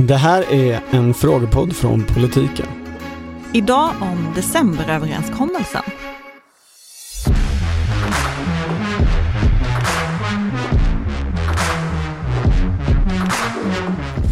Det 0.00 0.14
här 0.16 0.52
är 0.52 0.80
en 0.90 1.14
frågepodd 1.14 1.76
från 1.76 2.04
politiken. 2.04 2.66
Idag 3.54 3.90
om 4.00 4.32
decemberöverenskommelsen. 4.34 5.82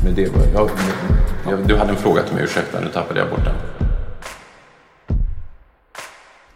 Men 0.04 0.14
det 0.14 0.28
var, 0.28 0.46
jag, 0.54 0.70
jag, 1.50 1.68
du 1.68 1.76
hade 1.76 1.90
en 1.90 1.96
fråga 1.96 2.22
till 2.22 2.34
mig, 2.34 2.44
ursäkta, 2.44 2.80
nu 2.80 2.88
tappade 2.88 3.20
jag 3.20 3.30
bort 3.30 3.44
den. 3.44 3.54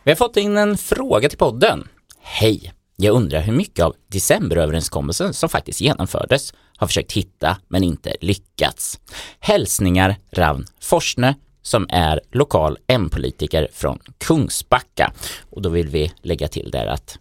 Vi 0.02 0.10
har 0.10 0.16
fått 0.16 0.36
in 0.36 0.56
en 0.56 0.76
fråga 0.76 1.28
till 1.28 1.38
podden. 1.38 1.88
Hej! 2.20 2.72
Jag 3.02 3.14
undrar 3.14 3.40
hur 3.40 3.52
mycket 3.52 3.84
av 3.84 3.94
decemberöverenskommelsen 4.08 5.34
som 5.34 5.48
faktiskt 5.48 5.80
genomfördes 5.80 6.54
har 6.76 6.86
försökt 6.86 7.12
hitta 7.12 7.56
men 7.68 7.82
inte 7.84 8.16
lyckats. 8.20 9.00
Hälsningar 9.40 10.16
Ravn 10.32 10.66
Forsne 10.80 11.34
som 11.62 11.86
är 11.90 12.20
lokal 12.32 12.78
M-politiker 12.86 13.68
från 13.72 13.98
Kungsbacka. 14.18 15.12
Och 15.50 15.62
då 15.62 15.68
vill 15.68 15.88
vi 15.88 16.12
lägga 16.22 16.48
till 16.48 16.70
där 16.70 16.86
att 16.86 17.18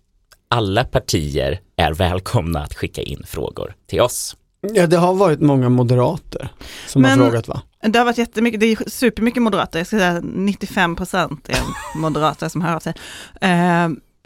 alla 0.47 0.83
partier 0.83 1.59
är 1.75 1.93
välkomna 1.93 2.59
att 2.63 2.73
skicka 2.75 3.01
in 3.01 3.23
frågor 3.27 3.75
till 3.87 4.01
oss. 4.01 4.35
Ja, 4.61 4.87
det 4.87 4.97
har 4.97 5.13
varit 5.13 5.39
många 5.41 5.69
moderater 5.69 6.49
som 6.87 7.01
Men- 7.01 7.19
har 7.19 7.25
frågat 7.29 7.47
va? 7.47 7.61
Det 7.81 7.97
har 7.99 8.05
varit 8.05 8.17
jättemycket, 8.17 8.59
det 8.59 8.65
är 8.65 8.89
supermycket 8.89 9.43
moderater, 9.43 9.79
jag 9.79 9.87
ska 9.87 9.97
säga 9.97 10.21
95 10.23 10.95
procent 10.95 11.49
är 11.49 11.61
moderater 11.97 12.49
som 12.49 12.61
hör 12.61 12.75
av 12.75 12.79
sig. 12.79 12.93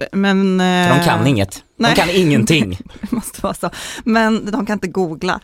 Eh, 0.02 0.08
men... 0.12 0.60
För 0.60 0.90
de 0.90 1.00
eh, 1.00 1.06
kan 1.06 1.28
inget. 1.28 1.54
De 1.54 1.62
nej. 1.78 1.96
kan 1.96 2.10
ingenting. 2.10 2.80
Det 3.02 3.12
måste 3.12 3.42
vara 3.42 3.54
så. 3.54 3.70
Men 4.04 4.52
de 4.52 4.66
kan 4.66 4.74
inte 4.74 4.88
googla. 4.88 5.40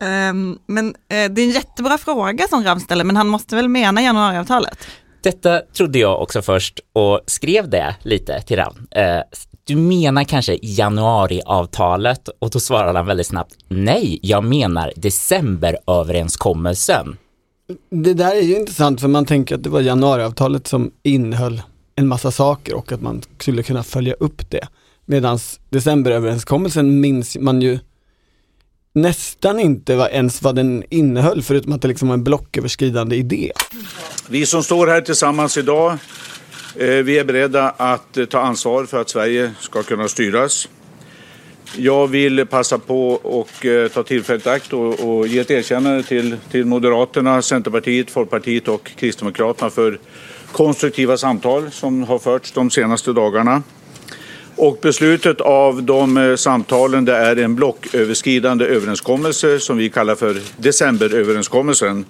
Ehm, 0.00 0.58
men 0.66 0.88
eh, 0.88 1.30
det 1.30 1.40
är 1.40 1.44
en 1.44 1.50
jättebra 1.50 1.98
fråga 1.98 2.48
som 2.48 2.64
Rav 2.64 2.78
ställer, 2.78 3.04
men 3.04 3.16
han 3.16 3.28
måste 3.28 3.56
väl 3.56 3.68
mena 3.68 4.02
januariavtalet? 4.02 4.78
Detta 5.22 5.60
trodde 5.60 5.98
jag 5.98 6.22
också 6.22 6.42
först 6.42 6.80
och 6.92 7.20
skrev 7.26 7.70
det 7.70 7.96
lite 8.02 8.42
till 8.42 8.56
Ravn. 8.56 8.86
Eh, 8.90 9.20
du 9.64 9.76
menar 9.76 10.24
kanske 10.24 10.58
januariavtalet 10.62 12.28
och 12.28 12.50
då 12.50 12.60
svarade 12.60 12.98
han 12.98 13.06
väldigt 13.06 13.26
snabbt 13.26 13.54
nej, 13.68 14.18
jag 14.22 14.44
menar 14.44 14.92
decemberöverenskommelsen. 14.96 17.16
Det 17.90 18.14
där 18.14 18.34
är 18.34 18.40
ju 18.40 18.56
intressant 18.56 19.00
för 19.00 19.08
man 19.08 19.26
tänker 19.26 19.54
att 19.54 19.62
det 19.62 19.70
var 19.70 19.80
januariavtalet 19.80 20.66
som 20.66 20.90
innehöll 21.02 21.62
en 22.00 22.08
massa 22.08 22.30
saker 22.30 22.74
och 22.74 22.92
att 22.92 23.02
man 23.02 23.22
skulle 23.38 23.62
kunna 23.62 23.82
följa 23.82 24.14
upp 24.14 24.50
det. 24.50 24.68
Medan 25.04 25.38
decemberöverenskommelsen 25.70 27.00
minns 27.00 27.36
man 27.36 27.62
ju 27.62 27.78
nästan 28.92 29.60
inte 29.60 29.96
vad, 29.96 30.10
ens 30.10 30.42
vad 30.42 30.56
den 30.56 30.84
innehöll 30.90 31.42
förutom 31.42 31.72
att 31.72 31.82
det 31.82 31.88
liksom 31.88 32.08
var 32.08 32.14
en 32.14 32.24
blocköverskridande 32.24 33.16
idé. 33.16 33.52
Vi 34.28 34.46
som 34.46 34.62
står 34.62 34.86
här 34.86 35.00
tillsammans 35.00 35.56
idag, 35.56 35.92
eh, 36.76 36.88
vi 36.88 37.18
är 37.18 37.24
beredda 37.24 37.70
att 37.70 38.16
eh, 38.16 38.24
ta 38.24 38.40
ansvar 38.40 38.84
för 38.84 39.00
att 39.00 39.10
Sverige 39.10 39.52
ska 39.60 39.82
kunna 39.82 40.08
styras. 40.08 40.68
Jag 41.76 42.08
vill 42.08 42.46
passa 42.46 42.78
på 42.78 43.10
och 43.12 43.66
eh, 43.66 43.88
ta 43.88 44.02
tillfället 44.02 44.46
i 44.46 44.48
akt 44.48 44.72
och, 44.72 45.00
och 45.00 45.26
ge 45.26 45.38
ett 45.38 45.50
erkännande 45.50 46.02
till, 46.02 46.36
till 46.50 46.64
Moderaterna, 46.64 47.42
Centerpartiet, 47.42 48.10
Folkpartiet 48.10 48.68
och 48.68 48.90
Kristdemokraterna 48.96 49.70
för 49.70 49.98
konstruktiva 50.52 51.16
samtal 51.16 51.70
som 51.70 52.02
har 52.02 52.18
förts 52.18 52.52
de 52.52 52.70
senaste 52.70 53.12
dagarna. 53.12 53.62
Och 54.56 54.78
beslutet 54.82 55.40
av 55.40 55.82
de 55.82 56.16
eh, 56.16 56.36
samtalen 56.36 57.04
det 57.04 57.16
är 57.16 57.36
en 57.36 57.54
blocköverskridande 57.54 58.64
överenskommelse 58.64 59.60
som 59.60 59.76
vi 59.76 59.90
kallar 59.90 60.14
för 60.14 60.36
decemberöverenskommelsen. 60.56 62.04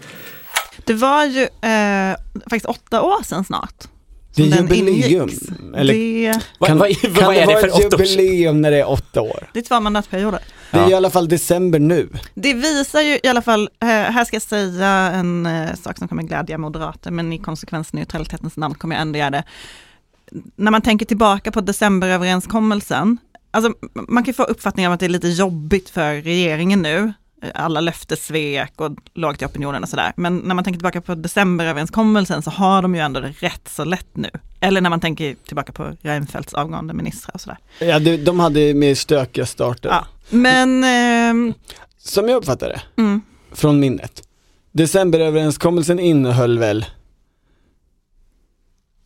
Det 0.84 0.94
var 0.94 1.24
ju 1.24 1.42
eh, 1.42 2.16
faktiskt 2.50 2.66
åtta 2.66 3.02
år 3.02 3.22
sedan 3.24 3.44
snart. 3.44 3.74
Det 4.34 4.42
är 4.42 4.46
jubileum. 4.46 5.30
Eller 5.76 5.94
Det, 5.94 6.32
kan, 6.66 6.78
vad, 6.78 7.00
kan 7.00 7.12
vad 7.12 7.36
är 7.36 7.40
det 7.40 7.46
vara 7.46 7.60
för 7.60 7.82
jubileum 7.82 8.60
när 8.60 8.70
det 8.70 8.78
är 8.78 8.90
åtta 8.90 9.20
år? 9.20 9.50
det 9.52 9.58
är 9.58 9.62
två 9.62 9.80
mandatperioder. 9.80 10.40
Det 10.72 10.78
är 10.78 10.82
Ja. 10.82 10.90
i 10.90 10.94
alla 10.94 11.10
fall 11.10 11.28
december 11.28 11.78
nu. 11.78 12.08
Det 12.34 12.54
visar 12.54 13.00
ju 13.00 13.18
i 13.22 13.28
alla 13.28 13.42
fall, 13.42 13.68
eh, 13.82 13.86
här 13.88 14.24
ska 14.24 14.34
jag 14.36 14.42
säga 14.42 14.88
en 14.88 15.46
eh, 15.46 15.74
sak 15.74 15.98
som 15.98 16.08
kommer 16.08 16.22
glädja 16.22 16.58
moderater, 16.58 17.10
men 17.10 17.32
i 17.32 17.38
konsekvensneutralitetens 17.38 18.56
namn 18.56 18.74
kommer 18.74 18.94
jag 18.94 19.02
ändå 19.02 19.18
göra 19.18 19.30
det. 19.30 19.44
När 20.56 20.70
man 20.70 20.82
tänker 20.82 21.06
tillbaka 21.06 21.52
på 21.52 21.60
decemberöverenskommelsen, 21.60 23.18
alltså 23.50 23.72
man 24.08 24.24
kan 24.24 24.34
få 24.34 24.42
uppfattningen 24.42 24.88
av 24.90 24.94
att 24.94 25.00
det 25.00 25.06
är 25.06 25.10
lite 25.10 25.28
jobbigt 25.28 25.90
för 25.90 26.14
regeringen 26.22 26.82
nu, 26.82 27.12
alla 27.54 27.80
löftessvek 27.80 28.72
och 28.76 28.90
lågt 29.14 29.42
i 29.42 29.44
opinionen 29.44 29.82
och 29.82 29.88
sådär. 29.88 30.12
Men 30.16 30.36
när 30.36 30.54
man 30.54 30.64
tänker 30.64 30.78
tillbaka 30.78 31.00
på 31.00 31.14
decemberöverenskommelsen 31.14 32.42
så 32.42 32.50
har 32.50 32.82
de 32.82 32.94
ju 32.94 33.00
ändå 33.00 33.20
det 33.20 33.28
rätt 33.38 33.68
så 33.68 33.84
lätt 33.84 34.16
nu. 34.16 34.30
Eller 34.60 34.80
när 34.80 34.90
man 34.90 35.00
tänker 35.00 35.34
tillbaka 35.46 35.72
på 35.72 35.96
Reinfeldts 36.00 36.54
avgående 36.54 36.94
ministrar 36.94 37.34
och 37.34 37.40
sådär. 37.40 37.58
Ja, 37.78 37.98
de 37.98 38.40
hade 38.40 38.74
mer 38.74 38.94
stökiga 38.94 39.46
starter. 39.46 39.88
Ja. 39.88 40.06
Men, 40.30 40.84
ehm, 40.84 41.54
Som 41.98 42.28
jag 42.28 42.36
uppfattar 42.36 42.68
det, 42.68 43.02
mm, 43.02 43.20
från 43.52 43.80
minnet. 43.80 44.22
Decemberöverenskommelsen 44.72 45.98
innehöll 45.98 46.58
väl, 46.58 46.86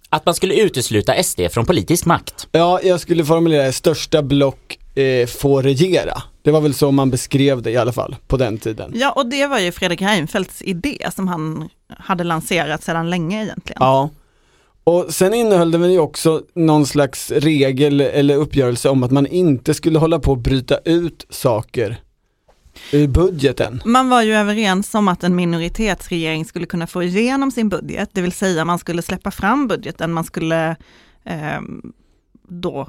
Att 0.09 0.27
man 0.27 0.35
skulle 0.35 0.55
utesluta 0.61 1.15
SD 1.15 1.41
från 1.53 1.67
politisk 1.67 2.07
makt. 2.07 2.49
ja 2.53 2.81
jag 2.83 3.01
skulle 3.01 3.25
formulera 3.25 3.63
det, 3.67 3.73
största 3.73 4.23
block 4.23 4.64
eh, 4.95 5.27
får 5.27 5.63
regera. 5.63 6.23
Det 6.43 6.51
var 6.51 6.61
väl 6.61 6.75
så 6.75 6.91
man 6.91 7.11
beskrev 7.11 7.63
det 7.63 7.71
i 7.71 7.77
alla 7.77 7.93
fall 7.93 8.17
på 8.27 8.37
den 8.37 8.59
tiden. 8.59 8.93
Ja, 8.95 9.13
och 9.13 9.27
det 9.27 9.47
var 9.47 9.59
ju 9.59 9.73
Fredrik 9.73 10.03
Reinfeldts 10.03 10.63
idé 10.63 10.99
som 11.15 11.29
han 11.29 11.69
hade 11.99 12.25
lanserat 12.25 12.83
sedan 12.83 13.11
länge 13.11 13.45
egentligen. 13.45 13.79
Ja. 13.81 14.11
Och 14.85 15.07
sen 15.09 15.35
innehöll 15.35 15.77
väl 15.77 15.91
ju 15.91 15.99
också 15.99 16.43
någon 16.55 16.87
slags 16.87 17.31
regel 17.31 18.01
eller 18.01 18.37
uppgörelse 18.37 18.89
om 18.89 19.03
att 19.03 19.11
man 19.11 19.27
inte 19.27 19.75
skulle 19.75 19.99
hålla 19.99 20.19
på 20.19 20.33
att 20.33 20.39
bryta 20.39 20.79
ut 20.85 21.27
saker 21.31 21.97
ur 22.93 23.09
budgeten. 23.09 23.83
Man 23.85 24.09
var 24.09 24.23
ju 24.23 24.35
överens 24.35 24.95
om 24.95 25.09
att 25.09 25.25
en 25.25 25.37
minoritetsregering 25.37 26.45
skulle 26.45 26.67
kunna 26.67 26.87
få 26.87 27.03
igenom 27.03 27.51
sin 27.51 27.69
budget, 27.69 28.11
det 28.13 28.21
vill 28.21 28.33
säga 28.33 28.65
man 28.65 28.79
skulle 28.79 29.03
släppa 29.03 29.31
fram 29.31 29.69
budgeten, 29.69 30.13
man 30.13 30.25
skulle 30.25 30.77
ehm, 31.25 31.93
då 32.49 32.89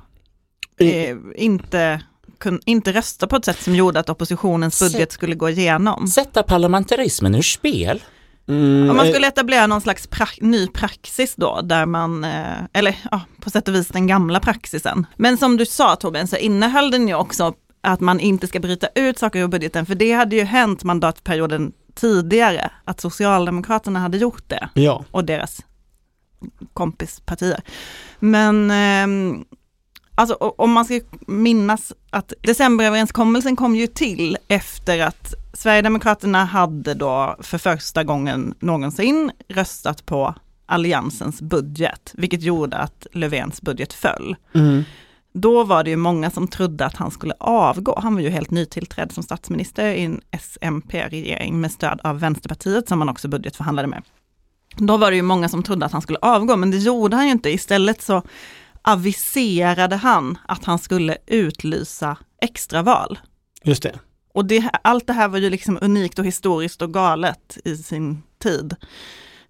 eh, 0.79 1.15
inte, 1.35 2.01
kun, 2.37 2.59
inte 2.65 2.93
rösta 2.93 3.27
på 3.27 3.35
ett 3.35 3.45
sätt 3.45 3.61
som 3.61 3.75
gjorde 3.75 3.99
att 3.99 4.09
oppositionens 4.09 4.79
budget 4.79 5.11
skulle 5.11 5.35
gå 5.35 5.49
igenom. 5.49 6.07
Sätta 6.07 6.43
parlamentarismen 6.43 7.35
ur 7.35 7.41
spel. 7.41 8.03
Mm, 8.47 8.89
Om 8.89 8.97
man 8.97 9.05
eh, 9.05 9.11
skulle 9.11 9.27
etablera 9.27 9.67
någon 9.67 9.81
slags 9.81 10.09
pra- 10.09 10.37
ny 10.41 10.67
praxis 10.67 11.35
då, 11.35 11.61
där 11.61 11.85
man, 11.85 12.23
eh, 12.23 12.43
eller 12.73 12.97
ja, 13.11 13.21
på 13.41 13.49
sätt 13.49 13.67
och 13.67 13.75
vis 13.75 13.87
den 13.87 14.07
gamla 14.07 14.39
praxisen. 14.39 15.05
Men 15.17 15.37
som 15.37 15.57
du 15.57 15.65
sa 15.65 15.95
Torbjörn, 15.95 16.27
så 16.27 16.35
innehöll 16.35 16.91
den 16.91 17.07
ju 17.07 17.13
också 17.15 17.53
att 17.81 17.99
man 17.99 18.19
inte 18.19 18.47
ska 18.47 18.59
bryta 18.59 18.87
ut 18.95 19.19
saker 19.19 19.39
ur 19.39 19.47
budgeten, 19.47 19.85
för 19.85 19.95
det 19.95 20.11
hade 20.11 20.35
ju 20.35 20.43
hänt 20.43 20.83
mandatperioden 20.83 21.71
tidigare, 21.95 22.71
att 22.85 23.01
Socialdemokraterna 23.01 23.99
hade 23.99 24.17
gjort 24.17 24.43
det, 24.49 24.69
Ja, 24.73 25.05
och 25.11 25.25
deras 25.25 25.59
kompispartier. 26.73 27.61
Men 28.19 28.71
ehm, 28.71 29.45
alltså, 30.15 30.33
om 30.33 30.71
man 30.71 30.85
ska 30.85 30.99
minnas 31.27 31.93
att 32.09 32.33
decemberöverenskommelsen 32.41 33.55
kom 33.55 33.75
ju 33.75 33.87
till 33.87 34.37
efter 34.47 34.99
att 34.99 35.33
Sverigedemokraterna 35.53 36.45
hade 36.45 36.93
då 36.93 37.35
för 37.39 37.57
första 37.57 38.03
gången 38.03 38.53
någonsin 38.59 39.31
röstat 39.47 40.05
på 40.05 40.35
Alliansens 40.65 41.41
budget, 41.41 42.11
vilket 42.13 42.41
gjorde 42.41 42.77
att 42.77 43.07
Löfvens 43.11 43.61
budget 43.61 43.93
föll. 43.93 44.35
mm. 44.53 44.83
Då 45.37 45.63
var 45.63 45.83
det 45.83 45.89
ju 45.89 45.95
många 45.95 46.29
som 46.29 46.47
trodde 46.47 46.85
att 46.85 46.95
han 46.95 47.11
skulle 47.11 47.33
avgå. 47.39 47.99
Han 48.03 48.15
var 48.15 48.21
ju 48.21 48.29
helt 48.29 48.51
nytillträdd 48.51 49.11
som 49.11 49.23
statsminister 49.23 49.91
i 49.91 50.03
en 50.03 50.21
SMP-regering 50.31 51.61
med 51.61 51.71
stöd 51.71 51.99
av 52.03 52.19
Vänsterpartiet 52.19 52.87
som 52.87 53.01
han 53.01 53.09
också 53.09 53.27
budgetförhandlade 53.27 53.87
med. 53.87 54.03
Då 54.77 54.97
var 54.97 55.11
det 55.11 55.17
ju 55.17 55.21
många 55.21 55.49
som 55.49 55.63
trodde 55.63 55.85
att 55.85 55.91
han 55.91 56.01
skulle 56.01 56.19
avgå, 56.21 56.55
men 56.55 56.71
det 56.71 56.77
gjorde 56.77 57.15
han 57.15 57.25
ju 57.25 57.31
inte. 57.31 57.49
Istället 57.49 58.01
så 58.01 58.23
aviserade 58.87 59.95
han 59.95 60.37
att 60.47 60.65
han 60.65 60.79
skulle 60.79 61.17
utlysa 61.27 62.17
extraval. 62.41 63.19
just 63.63 63.83
det. 63.83 63.99
Och 64.33 64.45
det, 64.45 64.69
allt 64.81 65.07
det 65.07 65.13
här 65.13 65.27
var 65.27 65.37
ju 65.37 65.49
liksom 65.49 65.77
unikt 65.81 66.19
och 66.19 66.25
historiskt 66.25 66.81
och 66.81 66.93
galet 66.93 67.57
i 67.65 67.75
sin 67.77 68.23
tid. 68.43 68.75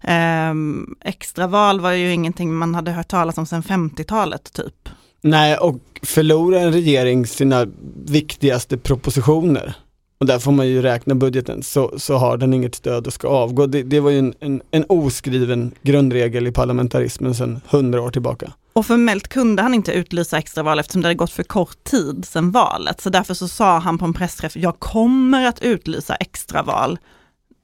Ehm, 0.00 0.94
extraval 1.00 1.80
var 1.80 1.92
ju 1.92 2.12
ingenting 2.12 2.54
man 2.54 2.74
hade 2.74 2.92
hört 2.92 3.08
talas 3.08 3.38
om 3.38 3.46
sedan 3.46 3.62
50-talet 3.62 4.52
typ. 4.52 4.88
Nej, 5.20 5.56
och 5.56 5.80
förlorar 6.02 6.60
en 6.60 6.72
regering 6.72 7.26
sina 7.26 7.66
viktigaste 8.06 8.78
propositioner 8.78 9.74
och 10.18 10.26
där 10.26 10.38
får 10.38 10.52
man 10.52 10.68
ju 10.68 10.82
räkna 10.82 11.14
budgeten, 11.14 11.62
så, 11.62 11.94
så 11.96 12.16
har 12.16 12.36
den 12.36 12.54
inget 12.54 12.74
stöd 12.74 13.06
och 13.06 13.12
ska 13.12 13.28
avgå. 13.28 13.66
Det, 13.66 13.82
det 13.82 14.00
var 14.00 14.10
ju 14.10 14.18
en, 14.18 14.34
en, 14.40 14.62
en 14.70 14.84
oskriven 14.88 15.72
grundregel 15.82 16.46
i 16.46 16.52
parlamentarismen 16.52 17.34
sedan 17.34 17.60
hundra 17.68 18.02
år 18.02 18.10
tillbaka. 18.10 18.52
Och 18.76 18.86
formellt 18.86 19.28
kunde 19.28 19.62
han 19.62 19.74
inte 19.74 19.92
utlysa 19.92 20.38
extraval 20.38 20.78
eftersom 20.78 21.02
det 21.02 21.08
hade 21.08 21.14
gått 21.14 21.32
för 21.32 21.42
kort 21.42 21.84
tid 21.84 22.24
sedan 22.24 22.50
valet. 22.50 23.00
Så 23.00 23.10
därför 23.10 23.34
så 23.34 23.48
sa 23.48 23.78
han 23.78 23.98
på 23.98 24.04
en 24.04 24.14
pressträff, 24.14 24.56
jag 24.56 24.78
kommer 24.78 25.46
att 25.46 25.60
utlysa 25.60 26.14
extraval 26.14 26.98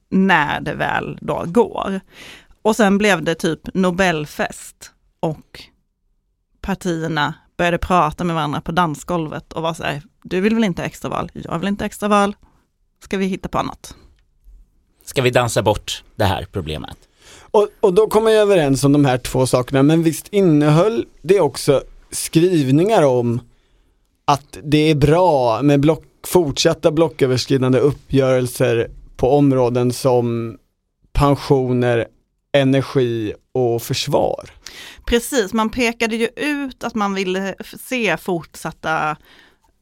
när 0.09 0.61
det 0.61 0.73
väl 0.73 1.17
då 1.21 1.43
går. 1.47 2.01
Och 2.61 2.75
sen 2.75 2.97
blev 2.97 3.23
det 3.23 3.35
typ 3.35 3.59
Nobelfest 3.73 4.91
och 5.19 5.63
partierna 6.61 7.33
började 7.57 7.77
prata 7.77 8.23
med 8.23 8.35
varandra 8.35 8.61
på 8.61 8.71
dansgolvet 8.71 9.53
och 9.53 9.61
var 9.61 9.73
så 9.73 9.83
här, 9.83 10.01
du 10.23 10.41
vill 10.41 10.55
väl 10.55 10.63
inte 10.63 10.81
ha 10.81 10.87
extraval? 10.87 11.31
Jag 11.33 11.59
vill 11.59 11.67
inte 11.67 11.83
ha 11.83 11.87
extraval. 11.87 12.35
Ska 13.03 13.17
vi 13.17 13.25
hitta 13.25 13.49
på 13.49 13.63
något? 13.63 13.95
Ska 15.03 15.21
vi 15.21 15.29
dansa 15.29 15.61
bort 15.61 16.03
det 16.15 16.25
här 16.25 16.47
problemet? 16.51 16.97
Och, 17.53 17.67
och 17.79 17.93
då 17.93 18.07
kom 18.07 18.27
jag 18.27 18.35
överens 18.35 18.83
om 18.83 18.91
de 18.91 19.05
här 19.05 19.17
två 19.17 19.47
sakerna, 19.47 19.83
men 19.83 20.03
visst 20.03 20.27
innehöll 20.27 21.05
det 21.21 21.39
också 21.39 21.83
skrivningar 22.11 23.03
om 23.03 23.41
att 24.25 24.57
det 24.63 24.77
är 24.89 24.95
bra 24.95 25.61
med 25.61 25.79
block, 25.79 26.03
fortsatta 26.27 26.91
blocköverskridande 26.91 27.79
uppgörelser 27.79 28.91
på 29.15 29.31
områden 29.31 29.93
som 29.93 30.57
pensioner, 31.11 32.07
energi 32.51 33.33
och 33.51 33.81
försvar. 33.81 34.49
Precis, 35.05 35.53
man 35.53 35.69
pekade 35.69 36.15
ju 36.15 36.29
ut 36.35 36.83
att 36.83 36.95
man 36.95 37.13
ville 37.13 37.55
se 37.79 38.17
fortsatta 38.17 39.17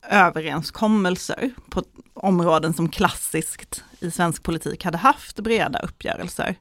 överenskommelser 0.09 1.51
på 1.69 1.83
områden 2.13 2.73
som 2.73 2.89
klassiskt 2.89 3.83
i 3.99 4.11
svensk 4.11 4.43
politik 4.43 4.85
hade 4.85 4.97
haft 4.97 5.39
breda 5.39 5.79
uppgörelser. 5.79 6.55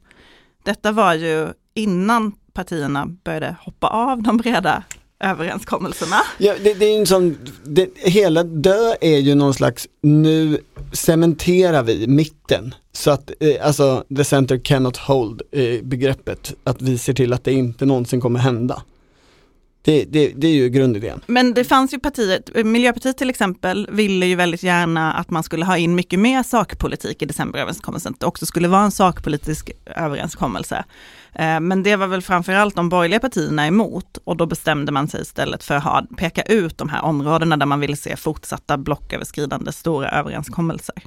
Detta 0.62 0.92
var 0.92 1.14
ju 1.14 1.48
innan 1.74 2.32
partierna 2.52 3.06
började 3.24 3.56
hoppa 3.60 3.86
av 3.86 4.22
de 4.22 4.36
breda 4.36 4.82
överenskommelserna. 5.20 6.16
Ja, 6.38 6.54
det, 6.64 6.74
det 6.74 6.84
är 6.84 6.98
en 6.98 7.06
sån, 7.06 7.38
det, 7.64 7.88
hela 7.96 8.42
dö 8.42 8.94
är 9.00 9.18
ju 9.18 9.34
någon 9.34 9.54
slags, 9.54 9.88
nu 10.02 10.58
cementerar 10.92 11.82
vi 11.82 12.06
mitten. 12.06 12.74
Så 12.92 13.10
att, 13.10 13.30
eh, 13.40 13.66
alltså, 13.66 14.04
the 14.16 14.24
center 14.24 14.58
cannot 14.58 14.96
hold 14.96 15.42
eh, 15.52 15.82
begreppet, 15.82 16.54
att 16.64 16.82
vi 16.82 16.98
ser 16.98 17.12
till 17.12 17.32
att 17.32 17.44
det 17.44 17.52
inte 17.52 17.86
någonsin 17.86 18.20
kommer 18.20 18.38
hända. 18.38 18.82
Det, 19.82 20.04
det, 20.04 20.32
det 20.36 20.46
är 20.46 20.52
ju 20.52 20.68
grundidén. 20.68 21.20
Men 21.26 21.54
det 21.54 21.64
fanns 21.64 21.94
ju 21.94 21.98
partiet, 21.98 22.64
Miljöpartiet 22.64 23.18
till 23.18 23.30
exempel, 23.30 23.88
ville 23.92 24.26
ju 24.26 24.34
väldigt 24.34 24.62
gärna 24.62 25.12
att 25.12 25.30
man 25.30 25.42
skulle 25.42 25.64
ha 25.64 25.76
in 25.76 25.94
mycket 25.94 26.18
mer 26.18 26.42
sakpolitik 26.42 27.22
i 27.22 27.26
decemberöverenskommelsen, 27.26 28.12
att 28.12 28.20
det 28.20 28.26
också 28.26 28.46
skulle 28.46 28.68
vara 28.68 28.82
en 28.82 28.90
sakpolitisk 28.90 29.70
överenskommelse. 29.96 30.84
Eh, 31.32 31.60
men 31.60 31.82
det 31.82 31.96
var 31.96 32.06
väl 32.06 32.22
framförallt 32.22 32.76
de 32.76 32.88
borgerliga 32.88 33.20
partierna 33.20 33.66
emot 33.66 34.18
och 34.24 34.36
då 34.36 34.46
bestämde 34.46 34.92
man 34.92 35.08
sig 35.08 35.22
istället 35.22 35.64
för 35.64 35.74
att 35.74 35.84
ha, 35.84 36.06
peka 36.16 36.42
ut 36.42 36.78
de 36.78 36.88
här 36.88 37.02
områdena 37.02 37.56
där 37.56 37.66
man 37.66 37.80
ville 37.80 37.96
se 37.96 38.16
fortsatta 38.16 38.78
blocköverskridande 38.78 39.72
stora 39.72 40.10
överenskommelser. 40.10 41.02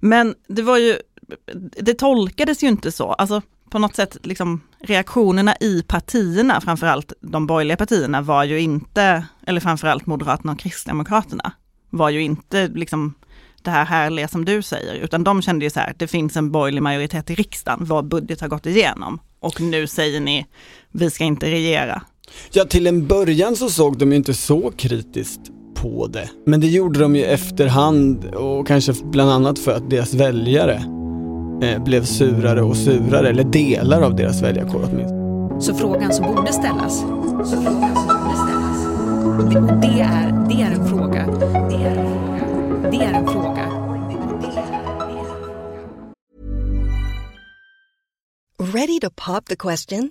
Men 0.00 0.34
det 0.48 0.62
var 0.62 0.78
ju, 0.78 0.96
det 1.82 1.94
tolkades 1.94 2.62
ju 2.62 2.68
inte 2.68 2.92
så, 2.92 3.12
alltså 3.12 3.42
på 3.76 3.80
något 3.80 3.96
sätt 3.96 4.16
liksom 4.22 4.60
reaktionerna 4.78 5.56
i 5.60 5.82
partierna, 5.82 6.60
framförallt 6.60 7.12
de 7.20 7.46
borgerliga 7.46 7.76
partierna 7.76 8.22
var 8.22 8.44
ju 8.44 8.60
inte, 8.60 9.26
eller 9.46 9.60
framförallt 9.60 10.06
Moderaterna 10.06 10.52
och 10.52 10.58
Kristdemokraterna, 10.58 11.52
var 11.90 12.10
ju 12.10 12.22
inte 12.22 12.68
liksom 12.68 13.14
det 13.62 13.70
här 13.70 13.84
härliga 13.84 14.28
som 14.28 14.44
du 14.44 14.62
säger, 14.62 14.94
utan 14.94 15.24
de 15.24 15.42
kände 15.42 15.64
ju 15.64 15.70
så 15.70 15.80
här, 15.80 15.94
det 15.98 16.06
finns 16.06 16.36
en 16.36 16.50
borgerlig 16.50 16.82
majoritet 16.82 17.30
i 17.30 17.34
riksdagen, 17.34 17.84
vår 17.84 18.02
budget 18.02 18.40
har 18.40 18.48
gått 18.48 18.66
igenom 18.66 19.18
och 19.40 19.60
nu 19.60 19.86
säger 19.86 20.20
ni, 20.20 20.46
vi 20.92 21.10
ska 21.10 21.24
inte 21.24 21.50
regera. 21.50 22.02
Ja, 22.52 22.64
till 22.64 22.86
en 22.86 23.06
början 23.06 23.56
så 23.56 23.68
såg 23.68 23.98
de 23.98 24.10
ju 24.10 24.16
inte 24.16 24.34
så 24.34 24.72
kritiskt 24.76 25.40
på 25.74 26.06
det. 26.06 26.30
Men 26.46 26.60
det 26.60 26.66
gjorde 26.66 27.00
de 27.00 27.16
ju 27.16 27.24
efterhand 27.24 28.24
och 28.24 28.66
kanske 28.66 28.92
bland 29.04 29.30
annat 29.30 29.58
för 29.58 29.72
att 29.72 29.90
deras 29.90 30.14
väljare 30.14 31.05
eh, 31.62 31.82
blev 31.82 32.04
surare 32.04 32.62
och 32.62 32.76
surare, 32.76 33.28
eller 33.28 33.44
delar 33.44 34.02
av 34.02 34.16
deras 34.16 34.42
väljarkår 34.42 34.88
åtminstone. 34.92 35.60
Så 35.60 35.74
frågan 35.74 36.12
som 36.12 36.34
borde 36.34 36.52
ställas, 36.52 37.00
så 37.50 37.62
frågan 37.62 37.96
som 37.96 38.06
borde 38.06 38.36
ställas, 38.36 38.84
det, 39.52 39.58
och 39.58 39.80
det 39.80 40.00
är, 40.00 40.48
det 40.48 40.62
är 40.62 40.70
en 40.70 40.88
fråga, 40.88 41.26
det 41.70 41.76
är 41.76 41.96
en 41.96 42.08
fråga, 42.08 42.90
det 42.90 42.96
är 42.96 43.12
en 43.12 43.26
fråga. 43.26 43.66
Ready 48.58 49.00
to 49.00 49.10
pop 49.10 49.44
the 49.44 49.56
question? 49.56 50.10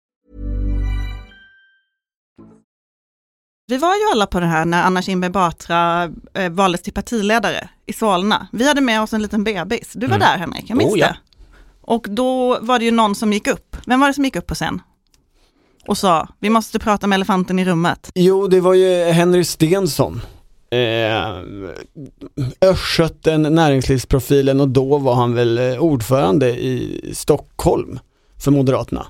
Vi 3.71 3.77
var 3.77 3.95
ju 3.95 4.01
alla 4.11 4.27
på 4.27 4.39
det 4.39 4.45
här 4.45 4.65
när 4.65 4.83
Anna 4.83 5.01
Kinberg 5.01 5.31
Batra 5.31 6.11
eh, 6.33 6.49
valdes 6.51 6.81
till 6.81 6.93
partiledare 6.93 7.69
i 7.85 7.93
Solna. 7.93 8.47
Vi 8.51 8.67
hade 8.67 8.81
med 8.81 9.01
oss 9.01 9.13
en 9.13 9.21
liten 9.21 9.43
bebis. 9.43 9.91
Du 9.93 10.07
var 10.07 10.15
Mm. 10.15 10.19
där 10.19 10.37
Henrik, 10.37 10.65
jag 10.69 10.77
minns 10.77 10.93
Oh, 10.93 10.99
ja. 10.99 11.07
det. 11.07 11.17
Och 11.81 12.05
då 12.09 12.57
var 12.61 12.79
det 12.79 12.85
ju 12.85 12.91
någon 12.91 13.15
som 13.15 13.33
gick 13.33 13.47
upp. 13.47 13.77
Vem 13.85 13.99
var 13.99 14.07
det 14.07 14.13
som 14.13 14.25
gick 14.25 14.35
upp 14.35 14.47
på 14.47 14.55
scen? 14.55 14.81
Och 15.87 15.97
sa, 15.97 16.27
vi 16.39 16.49
måste 16.49 16.79
prata 16.79 17.07
med 17.07 17.15
elefanten 17.15 17.59
i 17.59 17.65
rummet. 17.65 18.11
Jo, 18.15 18.47
det 18.47 18.59
var 18.61 18.73
ju 18.73 19.03
Henry 19.03 19.43
Stensson. 19.43 20.21
Eh, 20.69 21.39
Östgöten, 22.69 23.41
näringslivsprofilen 23.41 24.59
och 24.61 24.69
då 24.69 24.97
var 24.97 25.15
han 25.15 25.33
väl 25.33 25.57
eh, 25.57 25.77
ordförande 25.79 26.49
i 26.49 27.01
Stockholm 27.15 27.99
för 28.39 28.51
Moderaterna. 28.51 29.05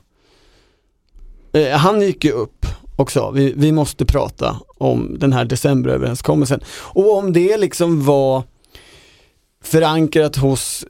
Eh, 1.54 1.78
han 1.78 2.02
gick 2.02 2.26
ju 2.26 2.32
upp 2.32 2.61
och 2.96 3.12
sa, 3.12 3.32
vi, 3.32 3.54
vi 3.58 3.72
måste 3.72 4.06
prata 4.06 4.58
om 4.78 5.20
den 5.20 5.34
här 5.34 5.46
decemberöverenskommelsen. 5.46 6.60
Och 6.94 7.18
om 7.18 7.34
det 7.34 7.58
liksom 7.58 8.06
var 8.06 8.44
förankrat 9.64 10.36
hos 10.36 10.86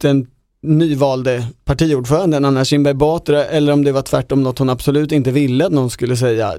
den 0.00 0.26
nyvalde 0.62 1.46
partiordföranden 1.64 2.44
Anna 2.44 2.64
Kinberg 2.64 2.94
Batra 2.94 3.44
eller 3.44 3.72
om 3.72 3.84
det 3.84 3.92
var 3.92 4.02
tvärtom 4.02 4.42
något 4.42 4.58
hon 4.58 4.70
absolut 4.70 5.12
inte 5.12 5.30
ville 5.30 5.66
att 5.66 5.72
någon 5.72 5.90
skulle 5.90 6.16
säga. 6.16 6.54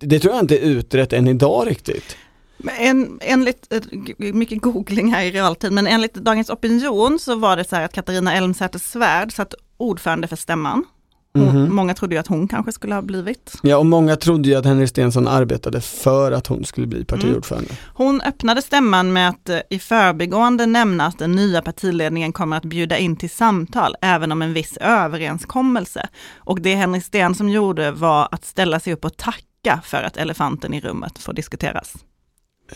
Det 0.00 0.20
tror 0.20 0.34
jag 0.34 0.42
inte 0.42 0.58
är 0.58 0.62
utrett 0.62 1.12
än 1.12 1.28
idag 1.28 1.66
riktigt. 1.66 2.16
Men 2.58 2.74
En, 2.78 3.18
enligt, 3.22 3.72
eh, 3.72 4.32
mycket 4.32 4.62
googling 4.62 5.12
här 5.12 5.24
i 5.24 5.30
realtid, 5.30 5.72
men 5.72 5.86
enligt 5.86 6.14
Dagens 6.14 6.50
Opinion 6.50 7.18
så 7.18 7.34
var 7.34 7.56
det 7.56 7.64
så 7.68 7.76
här 7.76 7.84
att 7.84 7.92
Katarina 7.92 8.34
Elmsäter-Svärd 8.34 9.32
satt 9.32 9.54
ordförande 9.76 10.28
för 10.28 10.36
stämman. 10.36 10.84
Hon, 11.34 11.42
Mhm. 11.48 11.74
Många 11.74 11.94
trodde 11.94 12.14
ju 12.14 12.18
att 12.18 12.26
hon 12.26 12.48
kanske 12.48 12.72
skulle 12.72 12.94
ha 12.94 13.02
blivit. 13.02 13.52
Ja 13.62 13.76
och 13.76 13.86
många 13.86 14.16
trodde 14.16 14.48
ju 14.48 14.54
att 14.54 14.64
Henry 14.64 14.86
Stensson 14.86 15.28
arbetade 15.28 15.80
för 15.80 16.32
att 16.32 16.46
hon 16.46 16.64
skulle 16.64 16.86
bli 16.86 17.04
partiordförande. 17.04 17.68
Hon 17.94 18.20
öppnade 18.20 18.62
stämman 18.62 19.12
med 19.12 19.28
att 19.28 19.48
eh, 19.48 19.58
i 19.70 19.78
förbigående 19.78 20.66
nämna 20.66 21.06
att 21.06 21.18
den 21.18 21.32
nya 21.32 21.62
partiledningen 21.62 22.32
kommer 22.32 22.56
att 22.56 22.64
bjuda 22.64 22.98
in 22.98 23.16
till 23.16 23.30
samtal, 23.30 23.94
även 24.00 24.32
om 24.32 24.42
en 24.42 24.52
viss 24.52 24.76
överenskommelse. 24.76 26.08
Och 26.36 26.60
det 26.60 26.74
Henrik 26.74 27.04
Sten 27.04 27.34
som 27.34 27.48
gjorde 27.48 27.90
var 27.90 28.28
att 28.30 28.44
ställa 28.44 28.80
sig 28.80 28.92
upp 28.92 29.04
och 29.04 29.16
tacka 29.16 29.80
för 29.84 30.02
att 30.02 30.16
elefanten 30.16 30.74
i 30.74 30.80
rummet 30.80 31.18
får 31.18 31.32
diskuteras. 31.32 31.94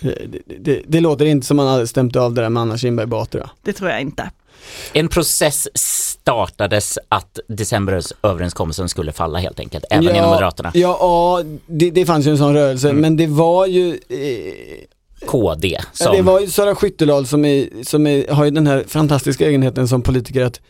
Det, 0.00 0.42
det, 0.60 0.82
det 0.86 1.00
låter 1.00 1.24
inte 1.24 1.46
som 1.46 1.56
man 1.56 1.66
hade 1.66 1.86
stämt 1.86 2.16
av 2.16 2.34
det 2.34 2.42
där 2.42 2.48
med 2.48 2.60
Anna 2.60 2.78
Kinberg 2.78 3.06
Batra. 3.06 3.50
Det 3.62 3.72
tror 3.72 3.90
jag 3.90 4.00
inte. 4.00 4.30
En 4.92 5.08
process 5.08 5.68
startades 5.74 6.98
att 7.08 7.38
decemberöverenskommelsen 7.48 8.88
skulle 8.88 9.12
falla 9.12 9.38
helt 9.38 9.60
enkelt, 9.60 9.84
även 9.90 10.04
ja, 10.04 10.16
inom 10.16 10.30
Moderaterna. 10.30 10.70
Ja, 10.74 10.98
ja 11.00 11.42
det, 11.66 11.90
det 11.90 12.06
fanns 12.06 12.26
ju 12.26 12.30
en 12.30 12.38
sån 12.38 12.54
rörelse, 12.54 12.88
Mm. 12.88 13.00
men 13.00 13.16
det 13.16 13.26
var 13.26 13.66
ju 13.66 13.90
eh, 14.08 15.26
KD 15.26 15.68
Ja, 15.68 15.80
som... 15.92 16.16
det 16.16 16.22
var 16.22 16.40
ju 16.40 16.46
Sara 16.46 16.74
Skyttedal 16.74 17.26
som, 17.26 17.44
är, 17.44 17.68
som 17.84 18.06
är, 18.06 18.28
har 18.28 18.44
ju 18.44 18.50
den 18.50 18.66
här 18.66 18.84
fantastiska 18.88 19.46
egenheten 19.48 19.88
som 19.88 20.02
politiker 20.02 20.42
att 20.44 20.60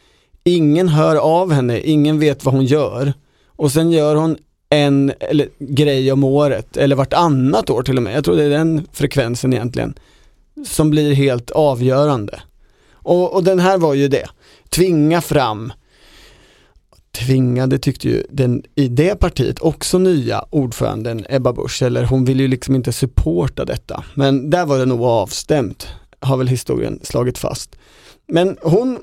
ingen 0.44 0.88
hör 0.88 1.16
av 1.16 1.52
henne, 1.52 1.80
ingen 1.80 2.20
vet 2.20 2.44
vad 2.44 2.54
hon 2.54 2.64
gör. 2.64 3.12
Och 3.56 3.72
sen 3.72 3.90
gör 3.90 4.14
hon 4.16 4.36
en 4.74 5.12
eller, 5.20 5.48
grej 5.58 6.12
om 6.12 6.24
året, 6.24 6.76
eller 6.76 6.96
vartannat 6.96 7.70
år 7.70 7.82
till 7.82 7.96
och 7.96 8.02
med. 8.02 8.16
Jag 8.16 8.24
tror 8.24 8.36
det 8.36 8.44
är 8.44 8.50
den 8.50 8.86
frekvensen 8.92 9.52
egentligen. 9.52 9.94
Som 10.66 10.90
blir 10.90 11.14
helt 11.14 11.50
avgörande. 11.50 12.40
Och, 12.92 13.34
och 13.34 13.44
den 13.44 13.60
här 13.60 13.78
var 13.78 13.94
ju 13.94 14.08
det. 14.08 14.26
Tvinga 14.68 15.20
fram 15.20 15.72
tvingade 17.14 17.78
tyckte 17.78 18.08
ju 18.08 18.22
den 18.30 18.62
i 18.74 18.88
det 18.88 19.16
partiet 19.16 19.58
också 19.60 19.98
nya 19.98 20.44
ordföranden 20.50 21.26
Ebba 21.28 21.52
Busch, 21.52 21.82
eller 21.82 22.04
hon 22.04 22.24
ville 22.24 22.42
ju 22.42 22.48
liksom 22.48 22.74
inte 22.74 22.92
supporta 22.92 23.64
detta. 23.64 24.04
Men 24.14 24.50
där 24.50 24.66
var 24.66 24.78
det 24.78 24.84
nog 24.84 25.02
avstämt, 25.02 25.88
har 26.20 26.36
väl 26.36 26.48
historien 26.48 27.00
slagit 27.02 27.38
fast. 27.38 27.76
Men 28.26 28.56
hon 28.62 28.98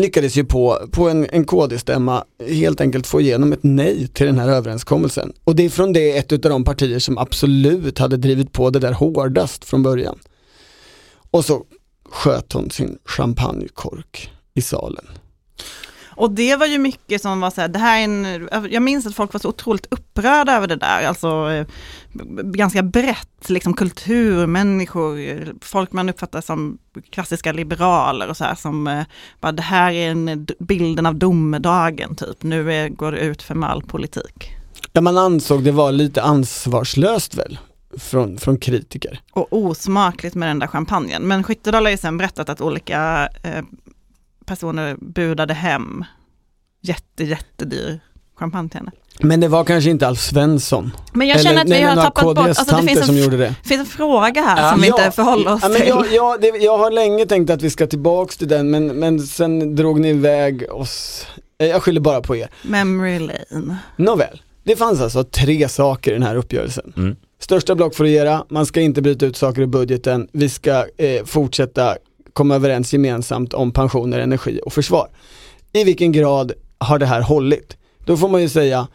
lyckades 0.00 0.36
ju 0.36 0.44
på, 0.44 0.88
på 0.92 1.08
en, 1.08 1.26
en 1.30 1.44
KD-stämma 1.44 2.24
helt 2.48 2.80
enkelt 2.80 3.06
få 3.06 3.20
igenom 3.20 3.52
ett 3.52 3.62
nej 3.62 4.08
till 4.08 4.26
den 4.26 4.38
här 4.38 4.48
överenskommelsen. 4.48 5.32
Och 5.44 5.56
det 5.56 5.64
är 5.64 5.68
från 5.70 5.92
det 5.92 6.16
ett 6.16 6.32
av 6.32 6.38
de 6.38 6.64
partier 6.64 6.98
som 6.98 7.18
absolut 7.18 7.98
hade 7.98 8.16
drivit 8.16 8.52
på 8.52 8.70
det 8.70 8.78
där 8.78 8.92
hårdast 8.92 9.64
från 9.64 9.82
början. 9.82 10.18
Och 11.30 11.44
så 11.44 11.64
sköt 12.10 12.52
hon 12.52 12.70
sin 12.70 12.98
champagnekork 13.04 14.30
i 14.54 14.62
salen. 14.62 15.04
Och 16.16 16.30
det 16.30 16.56
var 16.56 16.66
ju 16.66 16.78
mycket 16.78 17.22
som 17.22 17.40
var 17.40 17.50
så 17.50 17.60
här, 17.60 17.68
det 17.68 17.78
här 17.78 18.00
är 18.00 18.04
en, 18.04 18.48
jag 18.70 18.82
minns 18.82 19.06
att 19.06 19.14
folk 19.14 19.32
var 19.32 19.40
så 19.40 19.48
otroligt 19.48 19.86
upprörda 19.90 20.56
över 20.56 20.66
det 20.66 20.76
där, 20.76 21.06
alltså 21.06 21.50
eh, 21.50 21.66
ganska 22.42 22.82
brett, 22.82 23.48
liksom 23.48 23.74
kulturmänniskor, 23.74 25.44
folk 25.60 25.92
man 25.92 26.08
uppfattar 26.08 26.40
som 26.40 26.78
klassiska 27.10 27.52
liberaler 27.52 28.28
och 28.28 28.36
så 28.36 28.44
här 28.44 28.54
som 28.54 28.86
eh, 28.86 29.04
bara 29.40 29.52
det 29.52 29.62
här 29.62 29.92
är 29.92 30.10
en, 30.10 30.46
bilden 30.58 31.06
av 31.06 31.14
domedagen 31.14 32.16
typ, 32.16 32.42
nu 32.42 32.72
är, 32.72 32.88
går 32.88 33.12
det 33.12 33.18
ut 33.18 33.42
för 33.42 33.64
all 33.64 33.82
politik. 33.82 34.56
Ja, 34.92 35.00
man 35.00 35.18
ansåg 35.18 35.64
det 35.64 35.72
var 35.72 35.92
lite 35.92 36.22
ansvarslöst 36.22 37.34
väl, 37.34 37.58
från, 37.98 38.38
från 38.38 38.58
kritiker. 38.58 39.20
Och 39.32 39.46
osmakligt 39.50 40.34
med 40.34 40.48
den 40.48 40.58
där 40.58 40.66
champagnen. 40.66 41.22
Men 41.22 41.44
Skyttedal 41.44 41.84
har 41.84 41.90
ju 41.90 41.96
sen 41.96 42.18
berättat 42.18 42.48
att 42.48 42.60
olika 42.60 43.28
eh, 43.42 43.64
personer 44.46 44.96
budade 45.00 45.54
hem 45.54 46.04
jätte, 46.82 47.24
jättedyr 47.24 48.00
champagne 48.38 48.68
till 48.68 48.78
henne. 48.78 48.90
Men 49.20 49.40
det 49.40 49.48
var 49.48 49.64
kanske 49.64 49.90
inte 49.90 50.06
Alf 50.08 50.20
Svensson. 50.20 50.90
Men 51.12 51.26
jag 51.28 51.34
Eller- 51.38 51.50
känner 51.50 51.60
att 51.60 51.66
vi 51.66 51.70
nej, 51.70 51.82
har 51.82 51.96
tappat 52.02 52.24
bort, 52.24 52.38
alltså 52.38 52.76
det 52.76 52.82
finns 52.82 53.00
en, 53.00 53.06
som 53.06 53.16
gjorde 53.16 53.36
det. 53.36 53.54
finns 53.64 53.80
en 53.80 53.86
fråga 53.86 54.40
här 54.42 54.70
som 54.72 54.80
vi 54.80 54.88
Ja. 54.88 54.96
inte 55.04 55.10
förhåller 55.16 55.52
oss 55.54 55.60
Ja, 55.62 55.68
men 55.68 55.78
till. 55.80 55.88
jag, 55.88 56.06
jag, 56.12 56.40
det, 56.40 56.46
jag 56.48 56.78
har 56.78 56.90
länge 56.90 57.26
tänkt 57.26 57.50
att 57.50 57.62
vi 57.62 57.70
ska 57.70 57.86
tillbaks 57.86 58.36
till 58.36 58.48
den 58.48 58.70
men, 58.70 58.86
men 58.86 59.20
sen 59.20 59.76
drog 59.76 60.00
ni 60.00 60.08
iväg 60.08 60.64
oss. 60.72 61.26
Eh, 61.58 61.66
Jag 61.66 61.82
skyller 61.82 62.00
bara 62.00 62.20
på 62.20 62.36
er. 62.36 62.48
Memory 62.62 63.18
lane. 63.18 63.76
Nåväl, 63.96 64.42
det 64.64 64.76
fanns 64.76 65.00
alltså 65.00 65.24
tre 65.24 65.68
saker 65.68 66.10
i 66.10 66.14
den 66.14 66.22
här 66.22 66.36
uppgörelsen. 66.36 66.92
Mm. 66.96 67.16
Största 67.40 67.74
block 67.74 67.94
för 67.94 68.04
att 68.04 68.08
regera, 68.08 68.44
man 68.48 68.66
ska 68.66 68.80
inte 68.80 69.02
bryta 69.02 69.26
ut 69.26 69.36
saker 69.36 69.62
ur 69.62 69.66
budgeten, 69.66 70.28
vi 70.32 70.48
ska 70.48 70.84
eh, 70.98 71.24
fortsätta 71.24 71.96
komma 72.36 72.54
överens 72.54 72.92
gemensamt 72.92 73.54
om 73.54 73.72
pensioner, 73.72 74.18
energi 74.18 74.60
och 74.64 74.72
försvar. 74.72 75.08
I 75.72 75.84
vilken 75.84 76.12
grad 76.12 76.52
har 76.78 76.98
det 76.98 77.06
här 77.06 77.20
hållit? 77.20 77.76
Då 78.06 78.16
får 78.16 78.28
man 78.28 78.42
ju 78.42 78.48
säga, 78.48 78.88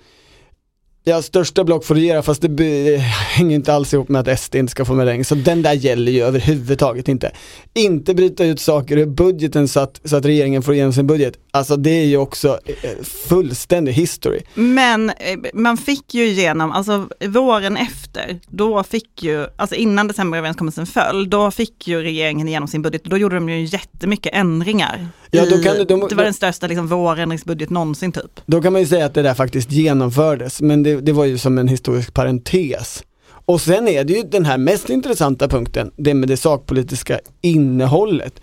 ja 1.04 1.22
största 1.22 1.64
block 1.64 1.86
får 1.86 1.96
regera 1.96 2.22
fast 2.22 2.42
det 2.50 2.98
hänger 2.98 3.56
inte 3.56 3.74
alls 3.74 3.94
ihop 3.94 4.10
med 4.10 4.28
att 4.28 4.40
SD 4.40 4.56
inte 4.56 4.72
ska 4.72 4.86
få 4.86 4.94
med 4.94 5.06
längre, 5.06 5.24
så 5.24 5.36
den 5.36 5.62
där 5.62 5.74
gäller 5.74 6.12
ju 6.12 6.22
överhuvudtaget 6.24 7.08
inte. 7.08 7.32
Inte 7.74 8.14
bryta 8.14 8.46
ut 8.46 8.60
saker 8.60 8.98
ur 8.98 9.06
budgeten 9.06 9.68
så 9.68 9.80
att, 9.80 10.02
så 10.04 10.16
att 10.16 10.26
regeringen 10.26 10.62
får 10.64 10.74
igenom 10.74 10.94
sin 10.94 11.08
budget, 11.08 11.34
alltså 11.52 11.76
det 11.78 11.90
är 11.90 12.06
ju 12.06 12.18
också 12.18 12.60
eh, 12.66 13.04
fullständig 13.04 13.94
history. 13.94 14.40
Men 14.54 15.10
eh, 15.10 15.16
man 15.54 15.78
fick 15.78 16.14
ju 16.14 16.28
igenom, 16.28 16.72
alltså 16.72 17.08
våren 17.28 17.78
efter, 17.78 18.40
då 18.48 18.84
fick 18.84 19.24
ju, 19.24 19.48
alltså 19.56 19.76
innan 19.76 20.08
decemberöverenskommelsen 20.08 20.86
föll, 20.86 21.30
då 21.30 21.52
fick 21.52 21.88
ju 21.88 22.02
regeringen 22.04 22.48
igenom 22.48 22.68
sin 22.68 22.82
budget. 22.82 23.04
Då 23.04 23.18
gjorde 23.18 23.36
de 23.36 23.50
ju 23.50 23.64
jättemycket 23.66 24.34
ändringar. 24.36 25.08
Ja, 25.34 25.46
då 25.46 25.64
kan 25.64 25.78
då- 25.88 26.08
det 26.08 26.16
var 26.16 26.24
den 26.24 26.34
största 26.34 26.68
liksom, 26.68 26.88
vårändringsbudget 26.88 27.70
någonsin 27.70 28.12
typ. 28.12 28.40
Då 28.46 28.62
kan 28.62 28.74
man 28.74 28.82
ju 28.82 28.88
säga 28.88 29.06
att 29.06 29.14
det 29.14 29.22
där 29.22 29.34
faktiskt 29.34 29.72
genomfördes, 29.72 30.62
men 30.62 30.84
det, 30.84 30.91
det 30.96 31.12
var 31.12 31.26
ju 31.26 31.38
som 31.38 31.58
en 31.58 31.68
historisk 31.68 32.14
parentes. 32.14 33.04
Och 33.46 33.62
sen 33.62 33.88
är 33.88 34.04
det 34.04 34.14
ju 34.14 34.24
den 34.24 34.46
här 34.46 34.58
mest 34.58 34.90
intressanta 34.90 35.48
punkten, 35.48 35.92
det 35.98 36.14
med 36.14 36.30
det 36.30 36.38
sakpolitiska 36.38 37.20
innehållet. 37.42 38.42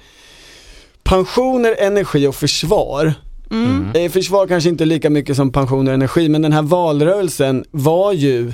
Pensioner, 1.02 1.74
energi 1.78 2.26
och 2.26 2.34
försvar. 2.34 3.14
Mm. 3.50 3.86
Eh, 3.94 4.10
försvar 4.10 4.46
kanske 4.46 4.68
inte 4.70 4.84
lika 4.84 5.10
mycket 5.10 5.36
som 5.36 5.52
pensioner 5.52 5.90
och 5.90 5.94
energi, 5.94 6.28
men 6.28 6.42
den 6.42 6.52
här 6.52 6.62
valrörelsen 6.62 7.64
var 7.70 8.12
ju 8.12 8.48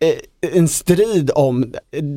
eh, 0.00 0.52
en 0.54 0.68
strid 0.68 1.30
om 1.34 1.74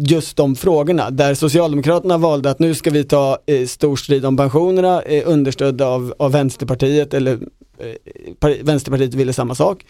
just 0.08 0.38
de 0.38 0.56
frågorna 0.56 1.10
där 1.10 1.34
Socialdemokraterna 1.34 2.18
valde 2.18 2.50
att 2.50 2.60
nu 2.60 2.76
ska 2.76 2.90
vi 2.90 3.04
ta 3.04 3.38
eh, 3.46 3.68
stor 3.68 3.96
strid 3.96 4.26
om 4.26 4.38
pensionerna 4.38 5.02
eh, 5.02 5.24
understödda 5.26 5.88
av, 5.88 6.14
av 6.20 6.32
Vänsterpartiet 6.32 7.14
eller 7.14 7.34
eh, 7.80 8.34
par- 8.40 8.64
Vänsterpartiet 8.64 9.14
ville 9.14 9.34
samma 9.34 9.56
sak. 9.56 9.86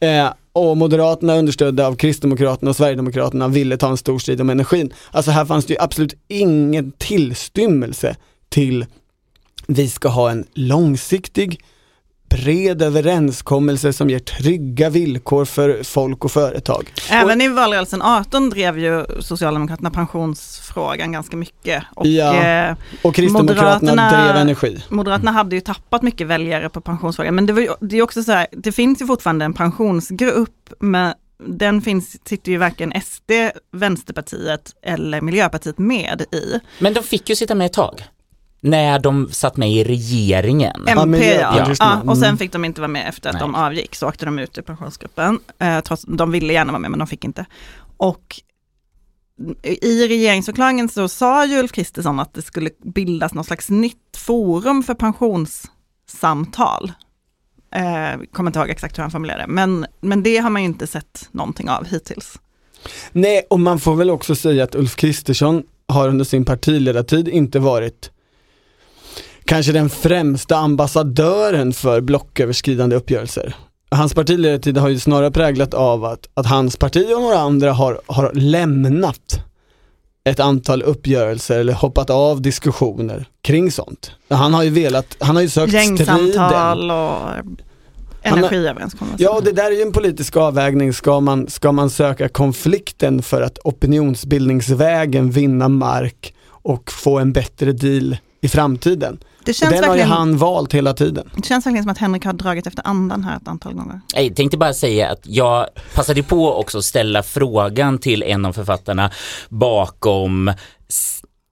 Eh, 0.00 0.32
och 0.52 0.76
Moderaterna 0.76 1.36
understödda 1.36 1.86
av 1.86 1.96
Kristdemokraterna 1.96 2.70
och 2.70 2.76
Sverigedemokraterna 2.76 3.48
ville 3.48 3.76
ta 3.76 3.88
en 3.88 3.96
stor 3.96 4.18
strid 4.18 4.40
om 4.40 4.50
energin. 4.50 4.92
Alltså 5.10 5.30
här 5.30 5.44
fanns 5.44 5.66
det 5.66 5.72
ju 5.74 5.80
absolut 5.80 6.14
ingen 6.28 6.92
tillstymmelse 6.92 8.16
till 8.48 8.86
vi 9.66 9.88
ska 9.88 10.08
ha 10.08 10.30
en 10.30 10.44
långsiktig 10.54 11.60
bred 12.28 12.82
överenskommelse 12.82 13.92
som 13.92 14.10
ger 14.10 14.18
trygga 14.18 14.90
villkor 14.90 15.44
för 15.44 15.82
folk 15.82 16.24
och 16.24 16.30
företag. 16.32 16.92
Även 17.10 17.40
i 17.40 17.48
valrörelsen 17.48 18.02
18 18.02 18.50
drev 18.50 18.78
ju 18.78 19.04
Socialdemokraterna 19.20 19.90
pensionsfrågan 19.90 21.12
ganska 21.12 21.36
mycket. 21.36 21.82
Och 21.94 22.06
Ja. 22.06 22.34
eh, 22.68 22.76
Och 23.02 23.14
Kristdemokraterna 23.14 23.92
Moderaterna- 23.92 24.24
drev 24.26 24.36
energi. 24.36 24.84
Moderaterna 24.88 25.30
hade 25.32 25.54
ju 25.56 25.60
tappat 25.60 26.02
mycket 26.02 26.26
väljare 26.26 26.68
på 26.68 26.80
pensionsfrågan. 26.80 27.34
Men 27.34 27.46
det, 27.46 27.52
var 27.52 27.60
ju, 27.60 27.68
det 27.80 27.98
är 27.98 28.02
också 28.02 28.22
så 28.22 28.32
här, 28.32 28.46
det 28.52 28.72
finns 28.72 29.02
ju 29.02 29.06
fortfarande 29.06 29.44
en 29.44 29.52
pensionsgrupp, 29.54 30.70
men 30.80 31.14
den 31.48 31.82
finns, 31.82 32.16
sitter 32.28 32.52
ju 32.52 32.58
varken 32.58 32.92
SD, 33.04 33.30
Vänsterpartiet 33.72 34.72
eller 34.82 35.20
Miljöpartiet 35.20 35.78
med 35.78 36.24
i. 36.32 36.60
Men 36.78 36.94
de 36.94 37.02
fick 37.02 37.28
ju 37.28 37.36
sitta 37.36 37.54
med 37.54 37.66
ett 37.66 37.72
tag. 37.72 38.04
När 38.60 38.98
de 38.98 39.28
satt 39.28 39.56
med 39.56 39.70
i 39.70 39.84
regeringen. 39.84 40.88
MP 40.88 41.34
ja. 41.34 41.74
Ja. 41.78 42.00
Och 42.06 42.16
sen 42.16 42.24
mm. 42.24 42.38
fick 42.38 42.52
de 42.52 42.64
inte 42.64 42.80
vara 42.80 42.88
med 42.88 43.08
efter 43.08 43.30
att 43.30 43.34
Nej. 43.34 43.40
de 43.40 43.54
avgick, 43.54 43.94
så 43.94 44.08
åkte 44.08 44.24
de 44.24 44.38
ut 44.38 44.58
ur 44.58 44.62
pensionsgruppen. 44.62 45.40
Eh, 45.58 45.80
trots, 45.80 46.04
de 46.08 46.30
ville 46.30 46.52
gärna 46.52 46.72
vara 46.72 46.80
med 46.80 46.90
men 46.90 46.98
de 46.98 47.08
fick 47.08 47.24
inte. 47.24 47.46
Och 47.96 48.40
i 49.62 50.08
regeringsförklaringen 50.08 50.88
så 50.88 51.08
sa 51.08 51.46
ju 51.46 51.58
Ulf 51.58 51.72
Kristersson 51.72 52.20
att 52.20 52.34
det 52.34 52.42
skulle 52.42 52.70
bildas 52.82 53.34
något 53.34 53.46
slags 53.46 53.70
nytt 53.70 54.16
forum 54.16 54.82
för 54.82 54.94
pensionssamtal. 54.94 56.92
Eh, 57.74 58.20
kommer 58.32 58.50
inte 58.50 58.58
ihåg 58.58 58.70
exakt 58.70 58.98
hur 58.98 59.02
han 59.02 59.10
formulerade 59.10 59.42
det, 59.42 59.48
men, 59.52 59.86
men 60.00 60.22
det 60.22 60.36
har 60.36 60.50
man 60.50 60.62
ju 60.62 60.68
inte 60.68 60.86
sett 60.86 61.28
någonting 61.32 61.70
av 61.70 61.86
hittills. 61.86 62.38
Nej, 63.12 63.46
och 63.50 63.60
man 63.60 63.80
får 63.80 63.94
väl 63.94 64.10
också 64.10 64.34
säga 64.34 64.64
att 64.64 64.74
Ulf 64.74 64.96
Kristersson 64.96 65.62
har 65.88 66.08
under 66.08 66.24
sin 66.24 66.44
partiledartid 66.44 67.28
inte 67.28 67.58
varit 67.58 68.10
kanske 69.46 69.72
den 69.72 69.90
främsta 69.90 70.56
ambassadören 70.56 71.72
för 71.72 72.00
blocköverskridande 72.00 72.96
uppgörelser. 72.96 73.54
Hans 73.90 74.14
partiledartid 74.14 74.78
har 74.78 74.88
ju 74.88 74.98
snarare 74.98 75.30
präglat 75.30 75.74
av 75.74 76.04
att, 76.04 76.28
att 76.34 76.46
hans 76.46 76.76
parti 76.76 77.12
och 77.16 77.20
några 77.22 77.38
andra 77.38 77.72
har, 77.72 78.00
har 78.06 78.32
lämnat 78.34 79.40
ett 80.24 80.40
antal 80.40 80.82
uppgörelser 80.82 81.58
eller 81.58 81.72
hoppat 81.72 82.10
av 82.10 82.42
diskussioner 82.42 83.28
kring 83.42 83.70
sånt. 83.70 84.10
Han 84.28 84.54
har 84.54 84.62
ju 84.62 84.70
velat, 84.70 85.16
han 85.20 85.36
har 85.36 85.42
ju 85.42 85.48
sökt 85.48 85.70
striden. 85.70 85.96
Gängsamtal 85.96 86.90
och 86.90 87.18
energiöverenskommelser. 88.22 89.24
Ja, 89.24 89.36
och 89.36 89.44
det 89.44 89.52
där 89.52 89.64
är 89.64 89.76
ju 89.76 89.82
en 89.82 89.92
politisk 89.92 90.36
avvägning. 90.36 90.92
Ska 90.92 91.20
man, 91.20 91.48
ska 91.48 91.72
man 91.72 91.90
söka 91.90 92.28
konflikten 92.28 93.22
för 93.22 93.42
att 93.42 93.58
opinionsbildningsvägen 93.58 95.30
vinna 95.30 95.68
mark 95.68 96.34
och 96.48 96.92
få 96.92 97.18
en 97.18 97.32
bättre 97.32 97.72
deal 97.72 98.16
i 98.40 98.48
framtiden? 98.48 99.18
Det, 99.46 99.52
känns 99.52 99.72
Den 99.72 99.84
har 99.84 99.94
ju 99.94 100.00
verkligen, 100.00 100.08
han 100.08 100.36
valt 100.36 100.74
hela 100.74 100.94
tiden. 100.94 101.30
det 101.36 101.46
känns 101.46 101.66
verkligen 101.66 101.84
som 101.84 101.92
att 101.92 101.98
Henrik 101.98 102.24
har 102.24 102.32
dragit 102.32 102.66
efter 102.66 102.86
andan 102.86 103.24
här 103.24 103.36
ett 103.36 103.48
antal 103.48 103.74
gånger. 103.74 104.00
Jag 104.14 104.36
tänkte 104.36 104.56
bara 104.56 104.74
säga 104.74 105.10
att 105.10 105.20
jag 105.22 105.66
passade 105.94 106.22
på 106.22 106.54
också 106.54 106.78
att 106.78 106.84
ställa 106.84 107.22
frågan 107.22 107.98
till 107.98 108.22
en 108.22 108.44
av 108.44 108.52
författarna 108.52 109.10
bakom 109.48 110.50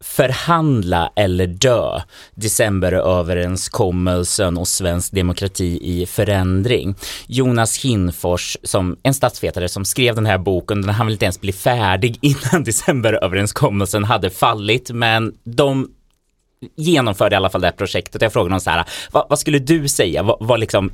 förhandla 0.04 1.12
eller 1.16 1.46
dö, 1.46 2.00
decemberöverenskommelsen 2.34 4.56
och 4.56 4.68
svensk 4.68 5.12
demokrati 5.12 5.78
i 5.82 6.06
förändring. 6.06 6.94
Jonas 7.26 7.84
Hinfors, 7.84 8.56
som 8.62 8.96
en 9.02 9.14
statsvetare 9.14 9.68
som 9.68 9.84
skrev 9.84 10.14
den 10.14 10.26
här 10.26 10.38
boken, 10.38 10.82
den 10.82 10.90
hann 10.90 11.06
väl 11.06 11.12
inte 11.12 11.24
ens 11.24 11.40
bli 11.40 11.52
färdig 11.52 12.18
innan 12.22 12.64
decemberöverenskommelsen 12.64 14.04
hade 14.04 14.30
fallit, 14.30 14.90
men 14.90 15.34
de 15.44 15.88
genomförde 16.76 17.34
i 17.34 17.36
alla 17.36 17.50
fall 17.50 17.60
det 17.60 17.66
här 17.66 17.72
projektet. 17.72 18.22
Jag 18.22 18.32
frågade 18.32 18.50
honom 18.50 18.60
så 18.60 18.70
här, 18.70 18.84
vad, 19.12 19.26
vad 19.28 19.38
skulle 19.38 19.58
du 19.58 19.88
säga? 19.88 20.22
Vad, 20.22 20.36
vad 20.40 20.60
liksom, 20.60 20.90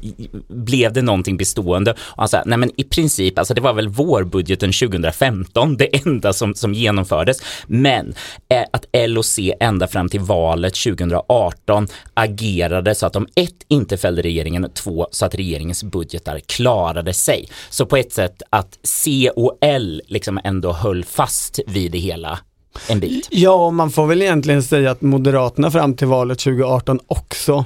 blev 0.48 0.92
det 0.92 1.02
någonting 1.02 1.36
bestående? 1.36 1.90
Och 1.90 2.16
han 2.16 2.28
sa, 2.28 2.42
nej 2.46 2.58
men 2.58 2.70
i 2.76 2.84
princip, 2.84 3.38
alltså 3.38 3.54
det 3.54 3.60
var 3.60 3.72
väl 3.72 3.88
vårbudgeten 3.88 4.72
2015, 4.72 5.76
det 5.76 6.06
enda 6.06 6.32
som, 6.32 6.54
som 6.54 6.74
genomfördes. 6.74 7.42
Men 7.66 8.14
eh, 8.48 8.62
att 8.72 8.86
LOC 8.92 9.38
ända 9.60 9.86
fram 9.86 10.08
till 10.08 10.20
valet 10.20 10.74
2018 10.74 11.88
agerade 12.14 12.94
så 12.94 13.06
att 13.06 13.12
de 13.12 13.26
ett, 13.34 13.64
inte 13.68 13.96
fällde 13.96 14.22
regeringen, 14.22 14.70
två, 14.74 15.08
så 15.10 15.26
att 15.26 15.34
regeringens 15.34 15.84
budgetar 15.84 16.40
klarade 16.46 17.12
sig. 17.12 17.48
Så 17.70 17.86
på 17.86 17.96
ett 17.96 18.12
sätt 18.12 18.42
att 18.50 18.78
C 18.82 19.30
och 19.36 19.58
L 19.60 20.02
liksom 20.06 20.40
ändå 20.44 20.72
höll 20.72 21.04
fast 21.04 21.60
vid 21.66 21.92
det 21.92 21.98
hela 21.98 22.38
en 22.88 23.00
bit. 23.00 23.28
Ja, 23.30 23.66
och 23.66 23.74
man 23.74 23.90
får 23.90 24.06
väl 24.06 24.22
egentligen 24.22 24.62
säga 24.62 24.90
att 24.90 25.02
Moderaterna 25.02 25.70
fram 25.70 25.94
till 25.94 26.06
valet 26.06 26.38
2018 26.38 27.00
också 27.06 27.64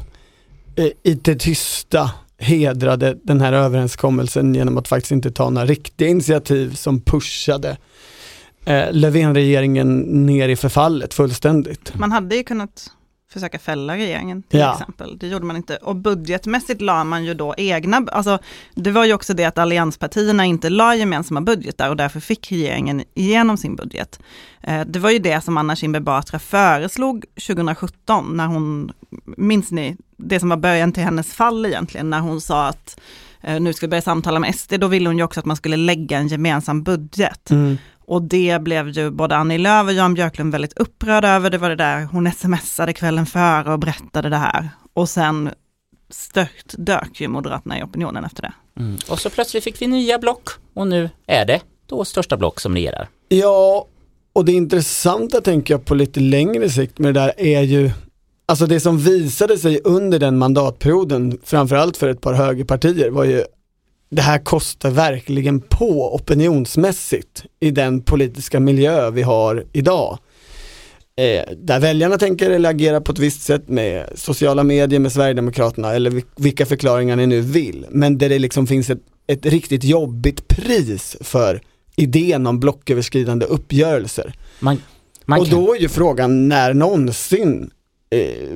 eh, 0.76 0.86
i 1.02 1.14
det 1.14 1.34
tysta 1.34 2.10
hedrade 2.38 3.18
den 3.22 3.40
här 3.40 3.52
överenskommelsen 3.52 4.54
genom 4.54 4.78
att 4.78 4.88
faktiskt 4.88 5.12
inte 5.12 5.30
ta 5.30 5.50
några 5.50 5.66
riktiga 5.66 6.08
initiativ 6.08 6.74
som 6.74 7.00
pushade 7.00 7.76
eh, 8.64 8.84
Löfven-regeringen 8.92 9.98
ner 10.26 10.48
i 10.48 10.56
förfallet 10.56 11.14
fullständigt. 11.14 11.92
Man 11.94 12.12
hade 12.12 12.36
ju 12.36 12.44
kunnat 12.44 12.90
försöka 13.34 13.58
fälla 13.58 13.96
regeringen 13.96 14.42
till 14.42 14.60
Ja. 14.60 14.72
exempel. 14.72 15.18
Det 15.18 15.26
gjorde 15.26 15.44
man 15.44 15.56
inte. 15.56 15.76
Och 15.76 15.96
budgetmässigt 15.96 16.80
la 16.80 17.04
man 17.04 17.24
ju 17.24 17.34
då 17.34 17.54
egna, 17.56 18.06
alltså 18.12 18.38
det 18.74 18.90
var 18.90 19.04
ju 19.04 19.14
också 19.14 19.34
det 19.34 19.44
att 19.44 19.58
allianspartierna 19.58 20.44
inte 20.44 20.70
la 20.70 20.94
gemensamma 20.96 21.40
budgetar 21.40 21.88
och 21.90 21.96
därför 21.96 22.20
fick 22.20 22.52
regeringen 22.52 23.02
igenom 23.14 23.56
sin 23.56 23.76
budget. 23.76 24.20
Eh, 24.62 24.80
Det 24.86 24.98
var 24.98 25.10
ju 25.10 25.18
det 25.18 25.40
som 25.44 25.56
Anna 25.56 25.76
Kinberg 25.76 26.02
Batra 26.02 26.38
föreslog 26.38 27.24
2017 27.46 28.36
när 28.36 28.46
hon, 28.46 28.92
minns 29.36 29.70
ni, 29.70 29.96
det 30.16 30.40
som 30.40 30.48
var 30.48 30.56
början 30.56 30.92
till 30.92 31.02
hennes 31.02 31.32
fall 31.34 31.66
egentligen, 31.66 32.10
när 32.10 32.20
hon 32.20 32.40
sa 32.40 32.66
att 32.66 33.00
eh, 33.42 33.60
nu 33.60 33.72
ska 33.72 33.86
vi 33.86 33.90
börja 33.90 34.02
samtala 34.02 34.40
med 34.40 34.54
SD, 34.54 34.74
då 34.78 34.86
ville 34.86 35.08
hon 35.08 35.18
ju 35.18 35.24
också 35.24 35.40
att 35.40 35.46
man 35.46 35.56
skulle 35.56 35.76
lägga 35.76 36.18
en 36.18 36.28
gemensam 36.28 36.82
budget. 36.82 37.50
Och 38.06 38.22
det 38.22 38.62
blev 38.62 38.88
ju 38.88 39.10
både 39.10 39.36
Annie 39.36 39.58
Lööf 39.58 39.86
och 39.86 39.92
Jan 39.92 40.14
Björklund 40.14 40.52
väldigt 40.52 40.78
upprörda 40.78 41.28
över. 41.28 41.50
Det 41.50 41.58
var 41.58 41.68
det 41.68 41.76
där, 41.76 42.04
hon 42.04 42.32
smsade 42.32 42.92
kvällen 42.92 43.26
före 43.26 43.72
och 43.72 43.78
berättade 43.78 44.28
det 44.28 44.36
här. 44.36 44.70
Och 44.94 45.08
sen 45.08 45.50
stört 46.10 46.74
dök 46.78 47.20
ju 47.20 47.28
Moderaterna 47.28 47.78
i 47.78 47.82
opinionen 47.82 48.24
efter 48.24 48.42
det. 48.42 48.52
Mm. 48.80 48.96
Och 49.10 49.18
så 49.18 49.30
plötsligt 49.30 49.64
fick 49.64 49.82
vi 49.82 49.86
nya 49.86 50.18
block 50.18 50.48
och 50.74 50.86
nu 50.86 51.10
är 51.26 51.44
det 51.44 51.60
då 51.86 52.04
största 52.04 52.36
block 52.36 52.60
som 52.60 52.74
regerar. 52.74 53.08
Ja, 53.28 53.86
och 54.32 54.44
det 54.44 54.52
intressanta 54.52 55.40
tänker 55.40 55.74
jag 55.74 55.84
på 55.84 55.94
lite 55.94 56.20
längre 56.20 56.70
sikt 56.70 56.98
med 56.98 57.14
det 57.14 57.20
där 57.20 57.32
är 57.36 57.62
ju 57.62 57.90
Alltså 58.46 58.66
det 58.66 58.80
som 58.80 58.98
visade 58.98 59.58
sig 59.58 59.80
under 59.84 60.18
den 60.18 60.38
mandatperioden, 60.38 61.38
framförallt 61.44 61.96
för 61.96 62.08
ett 62.08 62.20
par 62.20 62.34
högerpartier, 62.34 63.10
var 63.10 63.24
ju 63.24 63.44
det 64.10 64.22
här 64.22 64.38
kostar 64.38 64.90
verkligen 64.90 65.60
på 65.60 66.14
opinionsmässigt 66.14 67.44
i 67.60 67.70
den 67.70 68.00
politiska 68.00 68.60
miljö 68.60 69.10
vi 69.10 69.22
har 69.22 69.64
idag. 69.72 70.18
Eh, 71.16 71.54
där 71.56 71.80
väljarna 71.80 72.18
tänker 72.18 72.50
eller 72.50 72.70
agerar 72.70 73.00
på 73.00 73.12
ett 73.12 73.18
visst 73.18 73.42
sätt 73.42 73.68
med 73.68 74.06
sociala 74.14 74.62
medier, 74.64 75.00
med 75.00 75.12
Sverigedemokraterna 75.12 75.92
eller 75.94 76.10
vil- 76.10 76.24
vilka 76.36 76.66
förklaringar 76.66 77.16
ni 77.16 77.26
nu 77.26 77.40
vill. 77.40 77.86
Men 77.90 78.18
där 78.18 78.28
det 78.28 78.38
liksom 78.38 78.66
finns 78.66 78.90
ett, 78.90 79.02
ett 79.26 79.46
riktigt 79.46 79.84
jobbigt 79.84 80.48
pris 80.48 81.16
för 81.20 81.60
idén 81.96 82.46
om 82.46 82.60
blocköverskridande 82.60 83.46
uppgörelser. 83.46 84.34
Man, 84.60 84.82
man 85.24 85.40
Och 85.40 85.48
då 85.48 85.74
är 85.74 85.80
ju 85.80 85.88
frågan 85.88 86.48
när 86.48 86.74
någonsin 86.74 87.70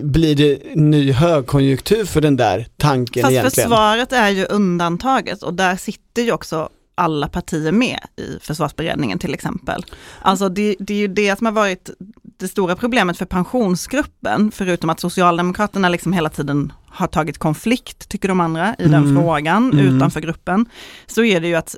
blir 0.02 0.34
det 0.34 0.74
ny 0.74 1.12
högkonjunktur 1.12 2.04
för 2.04 2.20
den 2.20 2.36
där 2.36 2.66
tanken 2.76 3.22
Fast 3.22 3.32
egentligen? 3.32 3.68
försvaret 3.70 4.12
är 4.12 4.28
ju 4.28 4.44
undantaget 4.44 5.42
och 5.42 5.54
där 5.54 5.76
sitter 5.76 6.22
ju 6.22 6.32
också 6.32 6.68
alla 6.94 7.28
partier 7.28 7.72
med 7.72 7.98
i 8.16 8.38
försvarsberedningen 8.40 9.18
till 9.18 9.34
exempel. 9.34 9.84
Alltså 10.22 10.48
det, 10.48 10.76
det 10.78 10.94
är 10.94 10.98
ju 10.98 11.08
det 11.08 11.38
som 11.38 11.46
har 11.46 11.52
varit 11.52 11.90
det 12.38 12.48
stora 12.48 12.76
problemet 12.76 13.18
för 13.18 13.24
pensionsgruppen, 13.24 14.50
förutom 14.54 14.90
att 14.90 15.00
Socialdemokraterna 15.00 15.88
liksom 15.88 16.12
hela 16.12 16.28
tiden 16.28 16.72
har 16.86 17.06
tagit 17.06 17.38
konflikt, 17.38 18.08
tycker 18.08 18.28
de 18.28 18.40
andra, 18.40 18.74
i 18.78 18.82
den 18.82 18.94
Mm. 18.94 19.16
frågan 19.16 19.72
Mm. 19.72 19.96
utanför 19.96 20.20
gruppen, 20.20 20.66
så 21.06 21.24
är 21.24 21.40
det 21.40 21.48
ju 21.48 21.54
att 21.54 21.76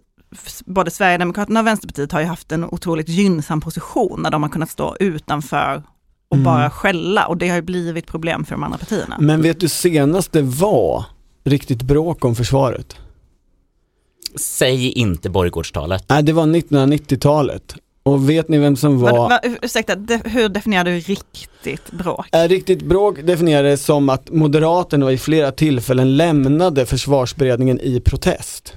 både 0.67 0.91
Sverigedemokraterna 0.91 1.61
och 1.61 1.67
Vänsterpartiet 1.67 2.13
har 2.13 2.21
ju 2.21 2.27
haft 2.27 2.53
en 2.53 2.65
otroligt 2.65 3.09
gynnsam 3.09 3.61
position 3.61 4.21
när 4.23 4.31
de 4.31 4.43
har 4.43 4.51
kunnat 4.51 4.71
stå 4.71 4.97
utanför 5.01 5.83
och 6.31 6.37
Mm. 6.37 6.45
bara 6.45 6.71
skälla 6.71 7.27
och 7.27 7.37
det 7.37 7.49
har 7.49 7.57
ju 7.57 7.63
blivit 7.63 8.07
problem 8.07 8.45
för 8.45 8.53
de 8.55 8.63
andra 8.63 8.79
partierna. 8.79 9.17
Men 9.21 9.43
vet 9.43 9.61
du 9.61 9.69
senast 9.69 10.33
det 10.33 10.43
var 10.43 11.05
riktigt 11.45 11.83
bråk 11.83 12.25
om 12.25 12.35
försvaret? 12.35 12.97
säg 14.37 14.93
inte 14.93 15.31
borggårdstalet. 15.31 16.05
Nej, 16.09 16.23
det 16.23 16.33
var 16.33 16.47
1990-talet. 16.47 17.75
Och 18.03 18.31
vet 18.31 18.49
ni 18.49 18.59
vem 18.59 18.77
som 18.77 19.01
var... 19.01 19.13
va, 19.13 19.41
ursäkta, 19.63 19.95
de, 19.97 20.21
hur 20.25 20.49
definierar 20.49 20.85
du 20.85 20.99
riktigt 21.01 21.91
bråk? 21.91 22.27
Äh, 22.33 22.49
riktigt 22.49 22.83
bråk 22.83 23.19
definierades 23.23 23.85
som 23.85 24.09
att 24.09 24.31
Moderaterna 24.31 25.13
i 25.13 25.19
flera 25.19 25.53
tillfällen 25.53 26.17
lämnade 26.17 26.87
försvarsberedningen 26.87 27.81
i 27.81 28.01
protest. 28.01 28.73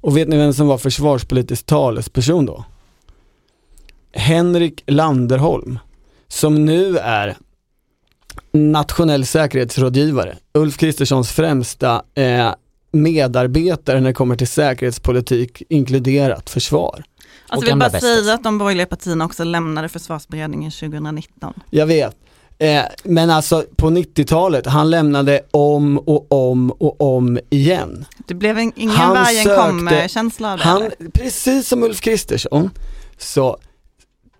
Och 0.00 0.16
vet 0.16 0.28
ni 0.28 0.36
vem 0.36 0.52
som 0.52 0.66
var 0.66 0.78
försvarspolitisk 0.78 1.66
talesperson 1.66 2.46
då? 2.46 2.64
Henrik 4.12 4.82
Landerholm, 4.86 5.78
som 6.34 6.64
nu 6.64 6.98
är 6.98 7.36
nationell 8.52 9.26
säkerhetsrådgivare, 9.26 10.36
Ulf 10.54 10.76
Kristerssons 10.76 11.30
främsta 11.30 12.02
eh, 12.14 12.54
medarbetare 12.92 14.00
när 14.00 14.08
det 14.10 14.14
kommer 14.14 14.36
till 14.36 14.48
säkerhetspolitik, 14.48 15.62
inkluderat 15.68 16.50
försvar. 16.50 17.04
Alltså 17.48 17.66
jag 17.66 17.74
vill 17.74 17.80
bara 17.80 17.90
bästis. 17.90 18.24
säga 18.24 18.34
att 18.34 18.44
de 18.44 18.58
borgerliga 18.58 18.86
partierna 18.86 19.24
också 19.24 19.44
lämnade 19.44 19.88
försvarsberedningen 19.88 20.70
2019. 20.70 21.54
Jag 21.70 21.86
vet. 21.86 22.16
Eh, 22.58 22.82
men 23.04 23.30
alltså 23.30 23.64
på 23.76 23.90
90-talet, 23.90 24.66
han 24.66 24.90
lämnade 24.90 25.40
om 25.50 25.98
och 25.98 26.32
om 26.32 26.70
och 26.70 27.16
om 27.16 27.38
igen. 27.50 28.04
Det 28.26 28.34
blev 28.34 28.58
en, 28.58 28.72
ingen 28.76 28.96
Han 28.96 29.14
vargen 29.14 29.56
kom-känsla 29.56 30.52
av 30.52 30.58
det 30.58 30.64
Han, 30.64 30.82
eller? 30.82 31.10
precis 31.10 31.68
som 31.68 31.82
Ulf 31.82 32.00
Kristersson, 32.00 32.70
så 33.18 33.58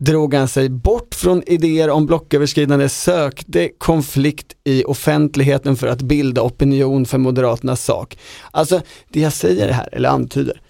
drog 0.04 0.34
han 0.34 0.48
sig 0.48 0.68
bort 0.68 1.14
från 1.14 1.42
idéer 1.46 1.90
om 1.90 2.06
blocköverskridande, 2.06 2.88
sökte 2.88 3.70
konflikt 3.78 4.52
i 4.64 4.84
offentligheten 4.84 5.76
för 5.76 5.86
att 5.86 6.02
bilda 6.02 6.42
opinion 6.42 7.06
för 7.06 7.18
Moderaternas 7.18 7.84
sak. 7.84 8.18
Alltså, 8.50 8.80
det 9.08 9.20
jag 9.20 9.32
säger 9.32 9.68
här, 9.68 9.88
eller 9.92 10.08
antyder, 10.08 10.60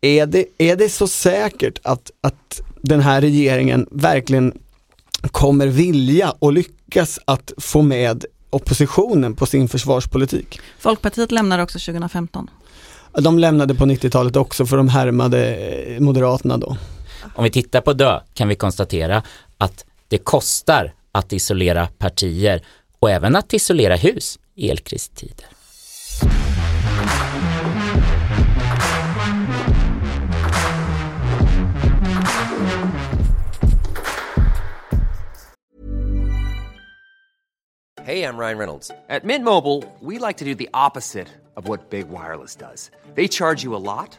är 0.00 0.26
det, 0.26 0.44
är 0.58 0.76
det 0.76 0.88
så 0.88 1.08
säkert 1.08 1.78
att, 1.82 2.10
att 2.20 2.60
den 2.80 3.00
här 3.00 3.20
regeringen 3.20 3.86
verkligen 3.90 4.52
kommer 5.30 5.66
vilja 5.66 6.34
och 6.38 6.52
lyckas 6.52 7.18
att 7.24 7.52
få 7.58 7.82
med 7.82 8.24
oppositionen 8.50 9.34
på 9.34 9.46
sin 9.46 9.68
försvarspolitik? 9.68 10.60
Folkpartiet 10.78 11.32
lämnade 11.32 11.62
också 11.62 11.78
2015. 11.78 12.50
De 13.12 13.38
lämnade 13.38 13.74
på 13.74 13.84
90-talet 13.84 14.36
också 14.36 14.66
för 14.66 14.76
de 14.76 14.88
härmade 14.88 15.54
eh, 15.56 16.00
Moderaterna 16.00 16.58
då. 16.58 16.76
Om 17.34 17.44
vi 17.44 17.50
tittar 17.50 17.80
på 17.80 17.92
dö 17.92 18.20
kan 18.34 18.48
vi 18.48 18.54
konstatera 18.54 19.22
att 19.58 19.84
det 20.08 20.18
kostar 20.18 20.92
att 21.12 21.32
isolera 21.32 21.86
partier 21.98 22.62
och 22.98 23.10
även 23.10 23.36
att 23.36 23.54
isolera 23.54 23.96
hus 23.96 24.38
i 24.54 24.70
elkristider. 24.70 25.46
Hey, 38.04 38.24
I'm 38.24 38.36
Ryan 38.36 38.58
Reynolds. 38.58 38.90
At 39.08 39.24
Mint 39.24 39.44
Mobile, 39.44 39.84
we 40.00 40.18
like 40.18 40.38
to 40.38 40.44
do 40.44 40.56
the 40.56 40.68
opposite 40.74 41.28
of 41.56 41.68
what 41.68 41.90
Big 41.90 42.08
Wireless 42.08 42.56
does. 42.56 42.90
They 43.14 43.28
charge 43.28 43.62
you 43.62 43.76
a 43.76 43.84
lot, 43.84 44.18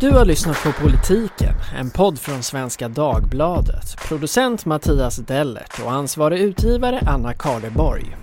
Du 0.00 0.10
har 0.10 0.24
lyssnat 0.24 0.56
på 0.64 0.82
Politiken, 0.82 1.54
en 1.74 1.90
podd 1.90 2.18
från 2.18 2.42
Svenska 2.42 2.88
Dagbladet. 2.88 3.96
Producent 4.08 4.64
Mattias 4.64 5.16
Dellert 5.16 5.80
och 5.84 5.92
ansvarig 5.92 6.38
utgivare 6.40 7.02
Anna 7.06 7.34
Karleborg. 7.34 8.16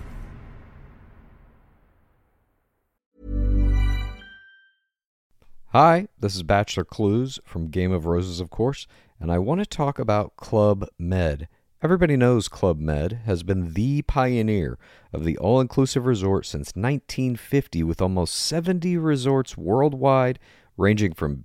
Hi, 5.72 6.06
this 6.22 6.36
is 6.36 6.42
Bachelor 6.42 6.84
Clues 6.84 7.40
from 7.44 7.70
Game 7.70 7.96
of 7.96 8.06
Roses, 8.06 8.40
of 8.40 8.50
course, 8.50 8.88
and 9.20 9.32
I 9.32 9.38
want 9.38 9.70
to 9.70 9.76
talk 9.76 9.98
about 9.98 10.36
Club 10.36 10.88
Med. 10.98 11.46
Everybody 11.82 12.16
knows 12.16 12.48
Club 12.48 12.80
Med 12.80 13.12
has 13.26 13.42
been 13.42 13.74
the 13.74 14.02
pioneer 14.02 14.78
of 15.12 15.24
the 15.24 15.38
all 15.38 15.60
inclusive 15.60 16.06
resort 16.06 16.46
since 16.46 16.72
1950, 16.74 17.82
with 17.82 18.02
almost 18.02 18.34
70 18.34 18.96
resorts 18.96 19.58
worldwide, 19.58 20.38
ranging 20.78 21.14
from 21.14 21.44